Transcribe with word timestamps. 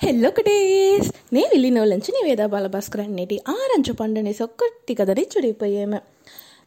Hello 0.00 0.30
కడేస్ 0.30 1.08
నే 1.32 1.40
వెళ్ళినోళ్ళంచి 1.52 2.10
నీ 2.16 2.20
వేద 2.28 2.42
బాలభాస్కర్ 2.46 3.00
అనేటి 3.00 3.36
ఆరంచు 3.48 3.92
పండునేసి 3.92 4.42
ఒక్కటి 4.42 4.94
కదరి 4.94 5.22
చుడిపోయాము. 5.32 5.98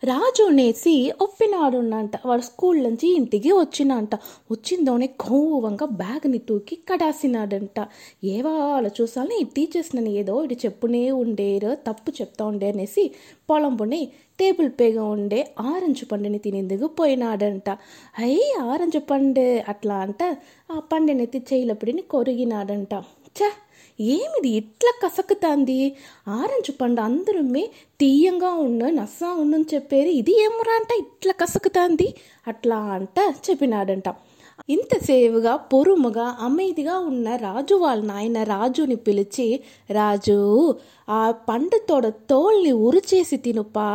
రాజు 0.04 0.46
నేసి 0.50 1.14
ఒప్పినాడున్నంట 1.22 2.12
వాడు 2.26 2.42
స్కూల్ 2.42 2.80
నుంచి 2.84 3.08
ఇంటికి 3.16 3.52
వచ్చినంట. 3.52 4.16
వచ్చిందోనే 4.52 5.08
కోవంగా 5.08 5.86
బ్యాగ్ని 5.86 6.38
తూకి 6.38 6.76
కడాసినాడంట. 6.90 7.78
ఏ 8.24 8.36
చూసాలని 9.00 9.38
ఈ 9.42 9.48
టీచర్స్ 9.56 9.96
నన్ను 9.96 10.12
ఏదో 10.22 10.36
ఇటు 10.44 10.54
చెప్పునే 10.66 11.04
ఉండేరు 11.12 11.72
తప్పు 11.88 12.12
చెప్తా 12.22 12.46
ఉండే 12.46 12.70
అనేసి 12.72 13.06
పొలం 13.50 13.76
పొని 13.76 14.02
టేబుల్ 14.40 14.70
పేగా 14.82 15.04
ఉండే 15.16 15.42
ఆరెంజ్ 15.60 16.04
పండుని 16.12 16.40
తినేందుకు 16.40 16.88
పోయినాడంట. 17.00 17.70
అయ్యి 18.20 18.54
ఆరెంజ్ 18.62 19.00
పండు 19.12 19.48
అట్లా 19.70 19.96
అంట. 19.96 20.22
ఆ 20.72 20.80
పండుని 20.94 21.24
ఎత్తి 21.24 21.42
చేయలపడిని 21.54 22.02
కొరిగినాడంట. 22.02 22.94
ఛ 23.36 23.50
ఏమిది 24.00 24.50
ఇట్లా 24.50 24.92
కసకుతాంది? 25.04 25.78
ఆరెంజ్ 26.28 26.72
పండు 26.82 27.02
అందరమే 27.02 27.64
తీయంగా 28.00 28.52
ఉండు 28.66 28.86
నస్సా 28.86 29.30
ఉండని 29.34 29.66
చెప్పారు 29.74 30.12
ఇది 30.12 30.34
ఏమరా 30.46 30.76
అంట 30.76 30.92
ఇట్లా 31.00 31.34
కసకుతాంది? 31.34 32.08
అట్లా 32.48 32.76
అంట 32.76 33.18
చెప్పినాడంట. 33.50 34.10
ఇంతసేవుగా 34.70 35.56
పొరుముగా 35.72 36.26
అమ్మేదిగా 36.40 36.96
ఉన్న 37.00 37.36
రాజు 37.36 37.76
వాళ్ళ 37.76 38.02
నాయన 38.04 38.44
రాజుని 38.44 38.96
పిలిచి 38.96 39.48
రాజు 39.92 40.40
ఆ 41.10 41.22
పండు 41.32 41.78
తోడ 41.90 42.10
తోల్ని 42.30 42.72
ఉరిచేసి 42.72 43.38
తినుపా. 43.38 43.88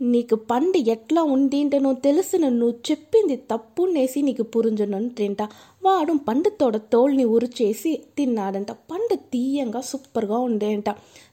నీకు 0.00 0.36
పండు 0.50 0.78
ఎట్లా 0.88 1.22
ఉండింటే 1.22 1.78
నువ్వు 1.78 2.00
తెలిసిన 2.00 2.44
నువ్వు 2.48 2.76
చెప్పింది 2.90 3.36
తప్పునేసి 3.36 4.22
నీకు 4.22 4.42
పురుంజనంటేంట 4.42 5.42
వాడు 5.84 6.12
పండుతోడ 6.28 6.76
తోల్ని 6.76 7.24
ఉరిచేసి 7.24 8.02
తిన్నాడంట. 8.18 8.70
పండు 8.72 9.14
తీయంగా 9.14 9.80
సూపర్గా 9.80 10.38
ఉండేంట 10.38 10.88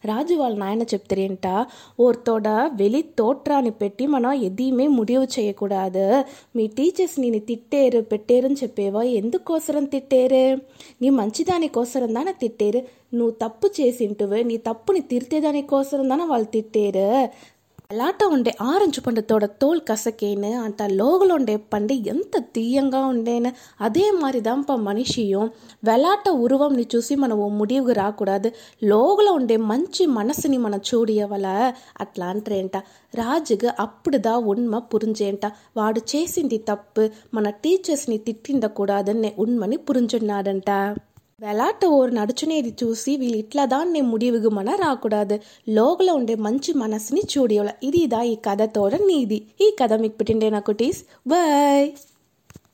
రాజు 0.06 0.34
వాళ్ళ 0.34 0.58
నాయన 0.58 0.82
చెప్తారేంట? 0.82 1.66
ఓర్తోడ 2.00 2.48
వెళ్ళి 2.48 3.02
తోట్రాని 3.02 3.72
పెట్టి 3.72 4.08
మనం 4.08 4.32
ఎదీమే 4.34 4.88
ముడివు 4.88 5.24
చేయకూడదు. 5.24 6.24
మీ 6.56 6.68
టీచర్స్ 6.68 7.20
నేను 7.20 7.40
తిట్టేరు 7.40 8.02
పెట్టేరు 8.02 8.46
అని 8.46 8.56
చెప్పేవా? 8.64 9.04
ఎందుకోసరం 9.04 9.86
తిట్టేరు? 9.86 10.44
నీ 11.02 11.10
మంచిదాని 11.10 11.68
కోసరం 11.68 12.16
దాన 12.16 12.32
తిట్టేరు. 12.32 12.82
నువ్వు 13.14 13.32
తప్పు 13.42 13.68
చేసింటువే 13.82 14.44
నీ 14.44 14.58
తప్పుని 14.58 15.00
తిరితేదాని 15.00 15.62
కోసరం 15.62 16.10
దాన 16.10 16.24
వాళ్ళు 16.24 16.48
తిట్టేరు. 16.48 17.08
ఎలాట 17.92 18.24
ఉండే 18.24 18.52
ఆరెంజ్ 18.62 19.00
పండుతోడ 19.08 19.46
తోల్ 19.46 19.82
కసకేను 19.90 20.62
అంట 20.62 20.82
లోగలు 20.92 21.34
ఉండే 21.34 21.56
పండు 21.74 21.94
ఎంత 21.94 22.38
తీయంగా 22.56 23.06
ఉండేను 23.06 23.52
అదే 23.82 24.12
மாதிரி 24.12 24.40
தான்ப்பா 24.40 24.76
மனுஷியும் 24.76 25.50
வெளாட்ட 25.84 26.30
உருவம்னு 26.30 26.86
చూసి 26.96 27.16
మనం 27.16 27.58
ముడివుకు 27.58 27.92
రాకూడదు. 27.92 28.52
లోగలో 28.84 29.34
ఉండే 29.34 29.58
మంచి 29.58 30.06
మనసుని 30.06 30.58
మనం 30.58 30.80
చూడియవల. 30.90 31.48
అట్లా 32.02 32.26
అంటారేంట 32.26 32.78
రాజుకు 33.14 33.72
అప్పుడుదా 33.80 34.36
ఉన్మ 34.36 34.78
పురింజేంట? 34.92 35.46
వాడు 35.78 36.02
చేసింది 36.14 36.58
తప్పు 36.58 37.10
మన 37.34 37.50
టీచర్స్ని 37.50 38.18
తిట్టిందకూడదనే 38.18 39.36
ఉన్మని 39.40 39.78
పురించున్నాడంట 39.78 40.70
వెలాట 41.42 41.86
ఓరు 41.92 42.12
నడుచునేది 42.12 42.72
చూసి 42.82 43.12
వీళ్ళు 43.18 43.38
ఇట్లా 43.38 43.64
దాన్ని 43.66 44.02
ముడివుగు 44.02 44.50
మన 44.50 44.76
రాకూడదు 44.76 45.38
లోగల 45.70 46.10
ఉండే 46.12 46.36
మంచి 46.42 46.72
మనసుని 46.76 47.24
చూడియోల 47.32 47.72
ఇది 47.84 48.02
ఇదా 48.02 48.22
ఈ 48.26 48.36
కథతోడ 48.48 48.96
నీది 49.06 49.40
ఈ 49.62 49.70
కథ 49.82 49.94
మీకు 50.02 50.16
పెట్టిండే 50.18 50.50
నా 50.50 50.62
కుటీస్ 50.62 51.02
బాయ్ 51.28 51.88